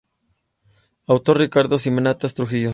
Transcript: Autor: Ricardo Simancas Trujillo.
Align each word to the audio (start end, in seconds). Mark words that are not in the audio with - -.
Autor: 1.07 1.37
Ricardo 1.37 1.77
Simancas 1.77 2.33
Trujillo. 2.33 2.69